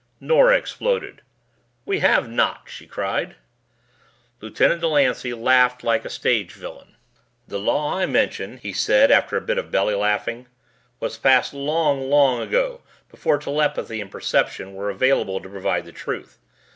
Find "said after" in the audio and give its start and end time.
8.73-9.37